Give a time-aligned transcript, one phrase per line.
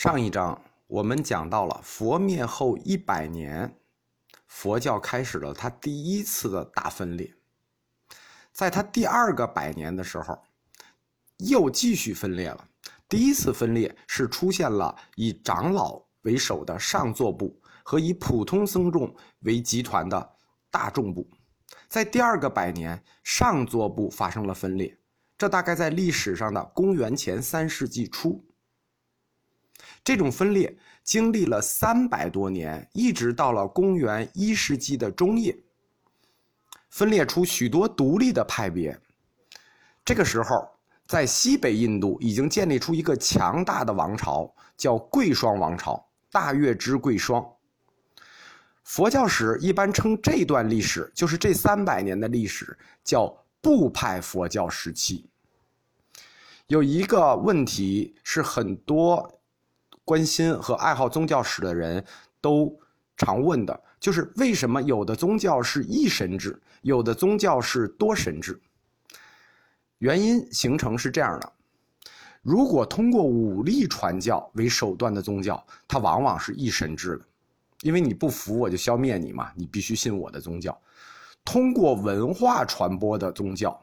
[0.00, 3.76] 上一章我们讲到了佛灭后一百年，
[4.46, 7.34] 佛教开始了它第一次的大分裂。
[8.52, 10.40] 在它第二个百年的时候，
[11.38, 12.64] 又继续分裂了。
[13.08, 20.36] 第一次分裂是出现了以长老为首的上座部和以普通僧众为集团的
[20.70, 21.28] 大众部。
[21.88, 24.96] 在第二个百年，上座部发生了分裂，
[25.36, 28.44] 这大概在历史上的公元前三世纪初。
[30.04, 35.56] 这种分裂经历了三百多年，一直到了公元一世纪的中叶，
[36.90, 38.98] 分裂出许多独立的派别。
[40.04, 40.68] 这个时候，
[41.06, 47.46] 在西北印度已经建立出一个强大的王朝，叫贵霜王朝，大月之贵霜。
[48.84, 55.26] 佛教史一般称这段历史，就是这三百年的历史，叫部派佛教时期。
[56.66, 59.37] 有一个问题是很多。
[60.08, 62.02] 关心和爱好宗教史的人
[62.40, 62.74] 都
[63.14, 68.58] 常问的，就是为什么有的宗教是一神制，有的宗教是多神制？
[69.98, 71.52] 原因形成是这样的：
[72.40, 77.24] 如果通过武力传教为手段的宗教，它往往是一神制的，
[77.82, 80.80] 因为你不服我就消灭你嘛，你必须信我的宗教。
[81.44, 83.78] 通过文化传播的宗教，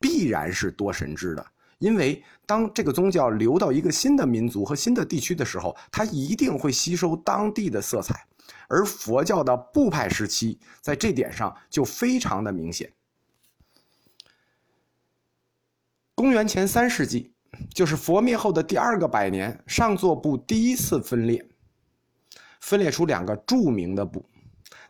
[0.00, 1.46] 必然是多神制的。
[1.80, 8.26] 因为当这个宗教流到一个新的民族和新的地区的时候，它一定会吸收当地的色彩，
[8.68, 12.92] 而佛教的部派时期在这点上就非常的明显。
[16.14, 17.32] 公元前三世纪，
[17.72, 21.42] 就是佛灭后的第二个百年，上座部第一次分裂，
[22.60, 24.22] 分裂出两个著名的部。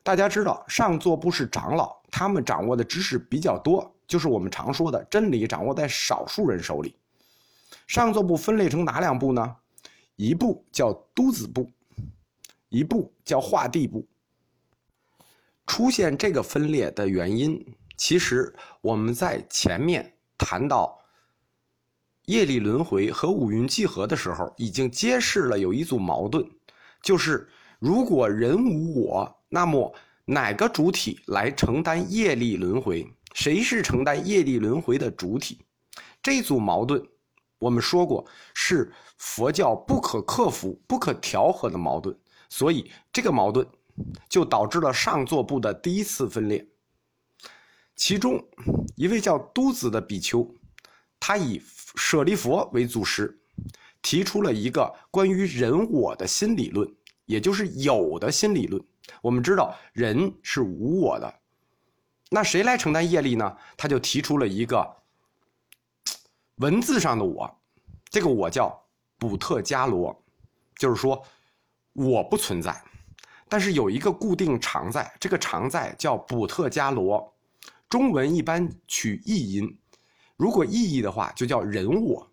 [0.03, 3.95] 大家知道，上座部是长老，他们掌握的知识比较多。
[4.11, 6.97] 就是我们常说的真理掌握在少数人手里。
[7.87, 9.57] 上座部分类成哪两部呢？
[10.17, 11.71] 一部叫都子部，
[12.71, 14.05] 一部叫化地部。
[15.65, 17.65] 出现这个分裂的原因，
[17.97, 20.99] 其实我们在前面谈到
[22.25, 26.45] 业力轮回和五蕴聚合的时候，已经揭示了有一组矛盾，
[27.01, 27.49] 就是
[27.79, 33.09] 如果人无我，那么哪个主体来承担业力轮回？
[33.35, 35.59] 谁是承担业力轮回的主体？
[36.23, 37.03] 这组矛盾，
[37.59, 42.17] 我们说过是佛教不可克服、不可调和的矛盾，
[42.49, 43.67] 所以这个矛盾
[44.29, 46.67] 就导致了上座部的第一次分裂。
[47.97, 48.43] 其中
[48.97, 50.47] 一位叫都子的比丘，
[51.19, 51.63] 他以
[51.97, 53.39] 舍利佛为祖师，
[54.03, 56.91] 提出了一个关于人我的新理论，
[57.27, 58.83] 也就是有的新理论。
[59.23, 61.40] 我们知道人是无我的。
[62.33, 63.57] 那谁来承担业力呢？
[63.77, 64.97] 他就提出了一个
[66.59, 67.61] 文字上的我，
[68.09, 68.81] 这个我叫
[69.19, 70.17] 补特伽罗，
[70.77, 71.21] 就是说
[71.93, 72.81] 我不存在，
[73.49, 77.35] 但是有一个固定常在，这个常在叫补特伽罗。
[77.89, 79.79] 中文一般取意音，
[80.37, 82.31] 如果意义的话就叫人我，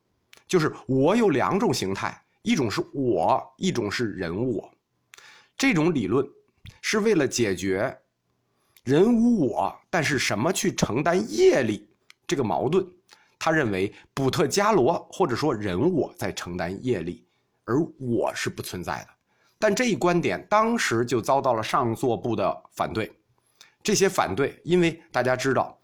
[0.47, 4.71] 就是我有两种形态，一种是我，一种是人我。
[5.57, 6.23] 这种理论
[6.83, 7.99] 是为了解决。
[8.87, 11.89] 人无我，但是什么去承担业力？
[12.25, 12.87] 这个矛盾，
[13.37, 17.27] 他认为补特伽罗或者说人我在承担业力，
[17.65, 19.07] 而我是不存在的。
[19.59, 23.11] 但这一观点当时就遭到了上座部的反对。
[23.83, 25.77] 这些反对，因为大家知道，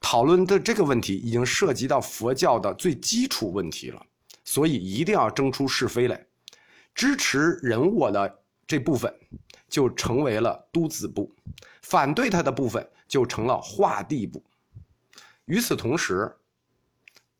[0.00, 4.00] 讨论的这个问题已经涉及到佛教的最基础问题了，
[4.46, 6.26] 所以一定要争出是非来。
[6.94, 9.14] 支持人我的这部分。
[9.74, 11.34] 就成为了都子部，
[11.82, 14.40] 反对他的部分就成了画地部。
[15.46, 16.32] 与此同时，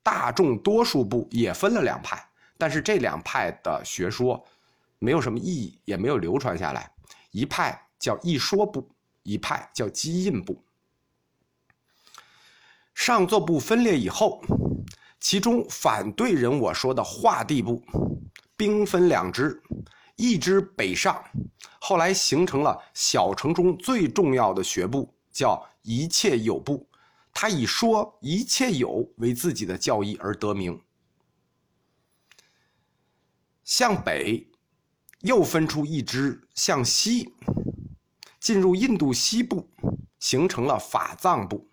[0.02, 2.28] 大众多数部也分了两派，
[2.58, 4.44] 但是这两派的学说
[4.98, 6.90] 没有什么意义，也没有流传下来。
[7.30, 8.90] 一派叫一说部，
[9.22, 10.60] 一派叫基印部。
[12.96, 14.42] 上座部分裂以后，
[15.20, 17.80] 其中反对人我说的画地部，
[18.56, 19.62] 兵分两支。
[20.16, 21.24] 一支北上，
[21.80, 26.88] 后来形成了小城中最重要的学部，叫一切有部。
[27.32, 30.80] 他以说一切有为自己的教义而得名。
[33.64, 34.46] 向北，
[35.20, 37.34] 又分出一支向西，
[38.38, 39.68] 进入印度西部，
[40.20, 41.68] 形成了法藏部。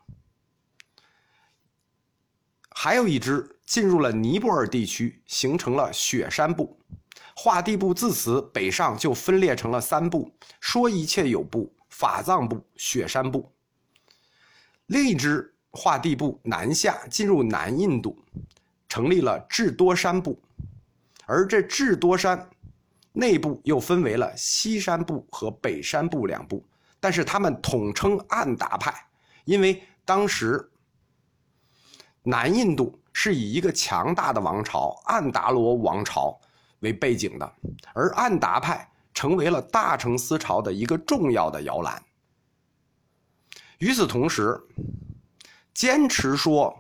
[2.72, 6.80] 还有一支进入了尼泊尔地区，形成了雪山部。
[7.44, 13.52] 化地部自此北上就分裂成了三部：说一切有部、法藏部、雪山部。
[14.86, 18.16] 另一支化地部南下进入南印度，
[18.88, 20.40] 成立了智多山部，
[21.26, 22.48] 而这智多山
[23.12, 26.64] 内部又分为了西山部和北山部两部，
[27.00, 28.94] 但是他们统称安达派，
[29.46, 30.70] 因为当时
[32.22, 36.40] 南印度是以一个强大的王朝安达罗王朝
[36.82, 37.56] 为背景的，
[37.94, 42.04] 而安达派成为了大乘思潮的一个重要的摇篮。
[43.80, 44.62] 与此同时，
[45.74, 46.80] 坚持说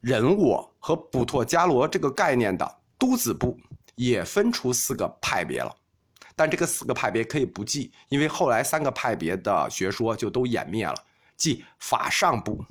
[0.00, 3.58] 人我和普陀伽罗这个概念的都子部
[3.94, 5.76] 也分出四个派别了，
[6.34, 10.94] 但这个四个派别可以不记，因为后来三个派别的学说就都湮灭了，
[11.36, 12.64] 即法上部、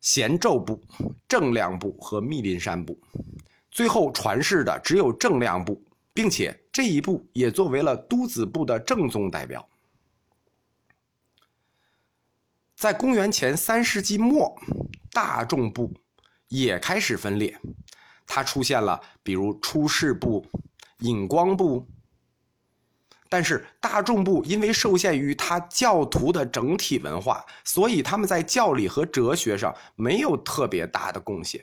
[0.00, 0.80] 贤咒部、
[1.26, 2.96] 正量部和密林山部，
[3.76, 5.78] 最后传世的只有正量部，
[6.14, 9.68] 并且这一部也作为了都子部的正宗代表。
[12.74, 14.58] 在公元前三世纪末，
[15.10, 15.92] 大众部
[16.48, 17.54] 也开始分裂，
[18.26, 20.46] 它出现了，比如出世部、
[21.00, 21.86] 引光部。
[23.28, 31.62] 但是大众部因为受限于它教徒的整体文化，所以他们在教理和哲学上没有特别大的贡献。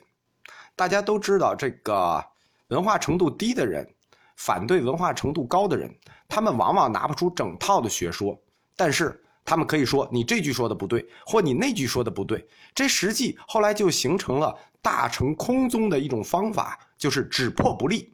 [0.76, 2.24] 大家都知道，这个
[2.68, 3.88] 文化程度低的人
[4.36, 5.94] 反对文化程度高的人，
[6.28, 8.38] 他们往往拿不出整套的学说，
[8.76, 9.20] 但是。
[9.46, 12.48] 他们可以说你这句说的不对，或你那句说的不对。
[12.74, 18.10] 这实际后来就形成了大乘空宗的一种方法，就是只破不立。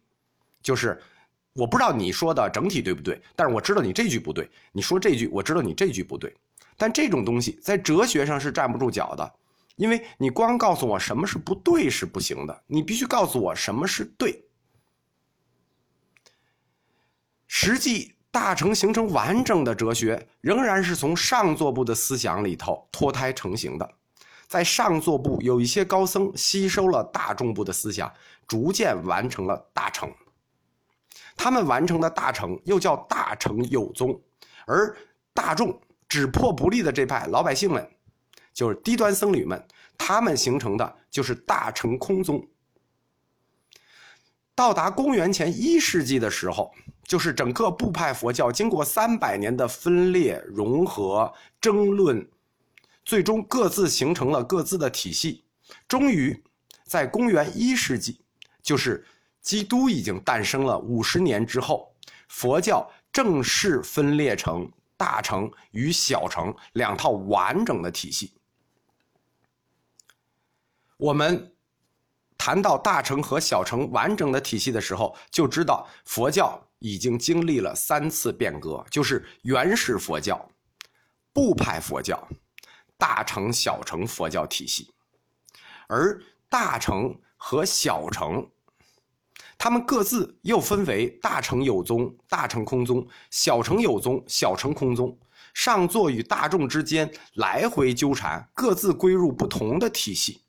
[0.60, 1.00] 就是
[1.52, 4.50] 我不知道你说的整体对不对，但是我知道你这句不对。
[4.72, 6.34] 你说这句，我知道你这句不对。
[6.76, 9.32] 但这种东西在哲学上是站不住脚的，
[9.80, 14.44] 因为你光告诉我什么是不对是不行的，你必须告诉我什么是对。
[17.48, 18.14] 实际。
[18.32, 23.94] 大乘形成完整的哲学，仍然是从上座部的思想里头脱胎成型的。
[24.46, 28.08] 在上座部有一些高僧吸收了大众部的思想，
[28.46, 30.08] 逐渐完成了大乘。
[31.36, 34.16] 他们完成的大乘又叫大乘有宗，
[34.64, 34.96] 而
[35.34, 37.90] 大众只破不立的这派老百姓们，
[38.60, 39.66] 就是低端僧侣们，
[39.96, 42.46] 他们形成的就是大乘空宗。
[44.54, 46.70] 到达公元前一世纪的时候，
[47.04, 52.28] 就是整个部派佛教经过三百年的分裂、融合、争论，
[53.02, 55.42] 最终各自形成了各自的体系。
[55.88, 56.44] 终于，
[56.84, 58.20] 在公元一世纪，
[58.62, 59.02] 就是
[59.40, 61.94] 基督已经诞生了五十年之后，
[62.28, 68.34] 佛教正式分裂成大乘与小乘两套完整的体系。
[71.00, 71.52] 我们。
[72.42, 80.48] 谈到大乘和小乘完整的体系的时候，就知道佛教已经经历了三次变革，就是原始佛教、
[81.34, 82.26] 部派佛教、
[82.96, 84.88] 大乘小乘佛教体系。
[85.86, 86.18] 而
[86.48, 88.48] 大乘和小乘，
[89.58, 95.14] 他们各自又分为大乘有宗、大乘空宗；小乘有宗、小乘空宗。
[95.52, 100.40] 上座与大众之间来回纠缠，各自归入不同的体系。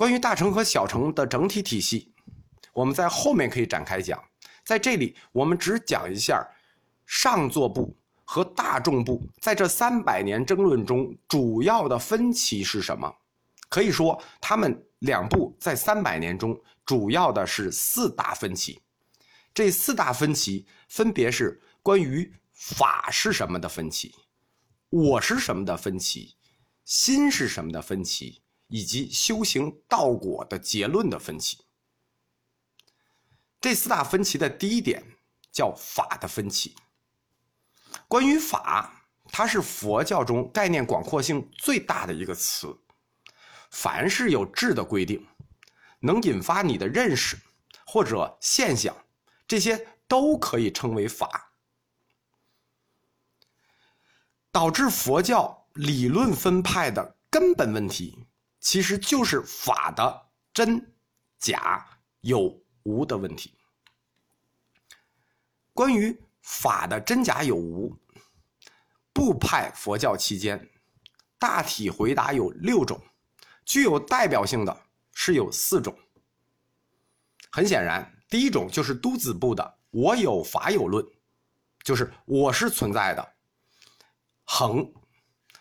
[0.00, 2.10] 关于大乘和小乘的整体体系，
[2.72, 4.18] 我们在后面可以展开讲。
[4.64, 6.42] 在这里，我们只讲一下
[7.04, 7.94] 上座部
[8.24, 13.14] 和大众部在这三百年争论中主要的分歧是什么。
[13.68, 18.80] 可以说，他们两部在三百年中主要的是四大分歧。
[19.52, 24.14] 这四大分歧分别是关于法是什么的分歧，
[24.88, 26.36] 我是什么的分歧，
[26.86, 28.39] 心是什么的分歧。
[28.70, 31.58] 以及修行道果的结论的分歧，
[33.60, 35.04] 这四大分歧的第一点
[35.52, 36.76] 叫法的分歧。
[38.06, 42.78] 关于法，它是佛教中概念广阔性最大的一个词。
[43.72, 45.26] 凡是有质的规定，
[45.98, 47.36] 能引发你的认识
[47.84, 48.96] 或者现象，
[49.48, 51.52] 这些都可以称为法。
[54.52, 58.26] 导致佛教理论分派的根本问题。
[58.60, 60.94] 其实就是法的真、
[61.38, 63.56] 假、有、无的问题。
[65.72, 67.96] 关于法的真假有无，
[69.14, 70.70] 部派佛教期间，
[71.38, 73.00] 大体回答有六种，
[73.64, 74.82] 具有代表性的
[75.14, 75.98] 是有四种。
[77.50, 81.04] 很显然，第一种就是都子部的“我有法有论”，
[81.82, 83.34] 就是我是存在的，
[84.44, 84.92] 恒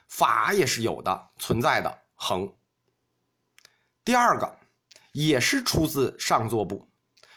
[0.09, 2.53] 法也是有的存在的恒。
[4.09, 4.57] 第二个
[5.11, 6.89] 也是出自上座部，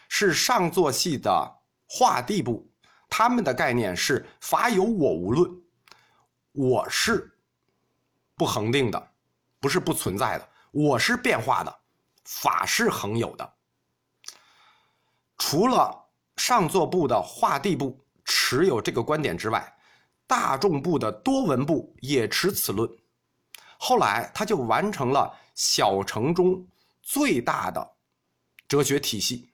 [0.09, 2.67] 是上座系的画地部，
[3.11, 5.51] 他们的概念是法有我无论，
[6.53, 7.31] 我是
[8.37, 9.11] 不恒定的，
[9.61, 11.81] 不是不存在的，我是变化的，
[12.25, 13.53] 法是恒有的，
[15.37, 15.95] 除了
[16.39, 19.77] 上座部的画地部持有这个观点之外，
[20.27, 22.91] 大众部的多闻部也持此论。
[23.77, 26.67] 后来他就完成了小乘中
[27.03, 27.93] 最大的
[28.67, 29.51] 哲学体系，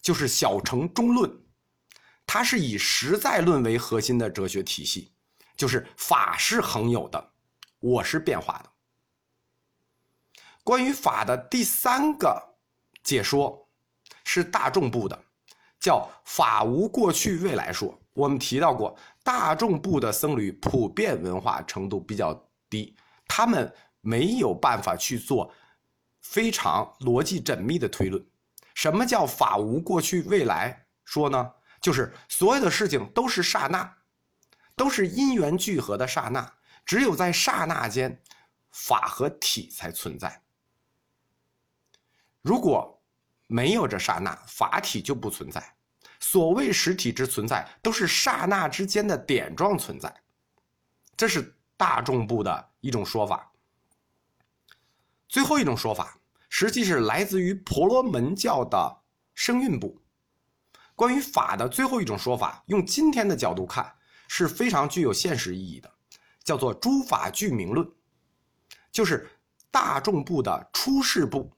[0.00, 1.30] 就是小乘中论。
[2.26, 5.12] 它是以实在论为核心的哲学体系，
[5.56, 7.32] 就是法是恒有的，
[7.80, 8.70] 我是变化的。
[10.62, 12.40] 关于法的第三个
[13.02, 13.68] 解说
[14.24, 15.24] 是大众部的，
[15.80, 17.98] 叫法无过去未来说。
[18.12, 22.32] 我们提到过，大众部的僧侣普遍文化程度比较
[22.68, 22.94] 低，
[23.26, 25.52] 他们没有办法去做
[26.20, 28.24] 非常逻辑缜密的推论。
[28.74, 31.52] 什么叫法无过去未来说呢？
[31.80, 33.96] 就是所有的事情都是刹那，
[34.76, 36.50] 都是因缘聚合的刹那，
[36.84, 38.22] 只有在刹那间，
[38.70, 40.42] 法和体才存在。
[42.42, 43.02] 如果
[43.46, 45.74] 没有这刹那，法体就不存在。
[46.20, 50.14] 所谓实体之存在，都是刹那之间的点状存在。
[51.16, 53.49] 这是大众部的一种说法。
[55.30, 56.18] 最后一种说法，
[56.48, 60.02] 实际是来自于婆罗门教的声韵部。
[60.96, 63.94] 关于法的最后一种说法，用今天的角度看
[64.26, 65.88] 是非常具有现实意义的，
[66.42, 67.88] 叫做诸法具名论，
[68.90, 69.30] 就是
[69.70, 71.48] 大众部的出世部。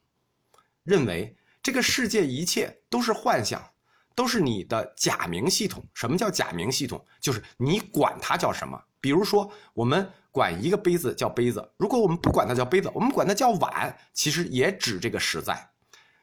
[0.83, 3.67] 认为这个世界一切都是幻象，
[4.15, 5.83] 都是你的假名系统。
[5.95, 7.03] 什么叫假名系统？
[7.23, 8.79] 就是你管它叫什么。
[9.03, 15.69] 比如说，我们管一个杯子叫杯子，如果我们不管它叫杯子，我们管它叫碗，其实也指这个实在。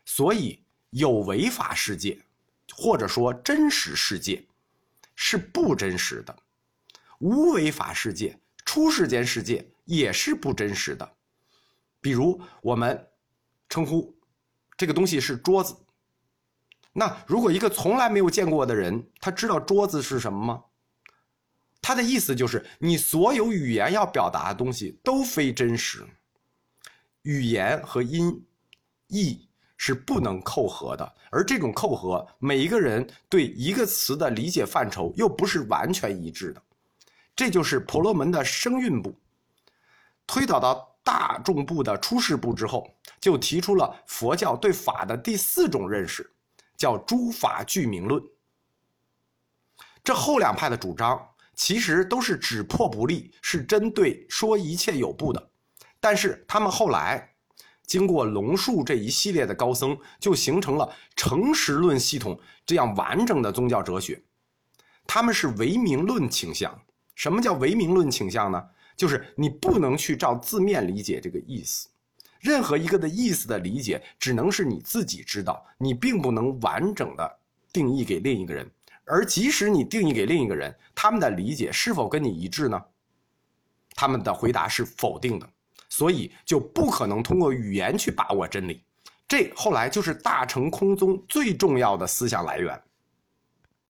[0.06, 2.18] 所以，有违法世界，
[2.74, 4.44] 或者说真实世界，
[5.14, 6.34] 是不真实的；
[7.20, 11.12] 无为法世界、出世间世界也是不真实的。
[12.00, 13.08] 比如，我们
[13.68, 14.18] 称呼。
[14.78, 15.76] 这个东西是桌子。
[16.94, 20.64] 那如果一个从来没有见过的人，他知道桌子是什么吗？
[21.82, 26.06] 他的意思就是，你所有语言要表达的东西都非真实。
[27.24, 28.46] 语言和音
[29.08, 36.62] 意是不能扣合的，而这种扣合，每一个人对一个词的理解范畴又不是完全一致的。
[37.36, 39.16] 这就是婆罗门的声韵部，
[40.28, 40.88] 推导到。
[41.02, 42.88] 大众部的出世部之后，
[43.20, 46.30] 就提出了佛教对法的第四种认识，
[46.78, 48.22] 叫诸法具名论。
[50.04, 51.20] 这后两派的主张
[51.60, 55.50] 其实都是只破不立，是针对说一切有部的。
[56.00, 57.34] 但是他们后来
[57.86, 64.24] 经过龙树这一系列的高僧，就形成了诚实论系统这样完整的宗教哲学。
[65.06, 66.82] 他们是唯名论倾向。
[67.14, 68.64] 什么叫唯名论倾向呢？
[68.96, 71.90] 就是你不能去照字面理解这个意思，
[72.40, 77.40] 任何一个的意思的理解只能是你自己知道，你并不能完整的
[77.74, 78.72] 定义给另一个人。
[79.12, 82.80] 而即使你定义给另一个人，他们的理解是否跟你一致呢？
[83.96, 85.50] 他们的回答是否定的，
[85.90, 88.84] 所以就不可能通过语言去把握真理。
[89.28, 92.80] 这后来就是大乘空宗最重要的思想来源。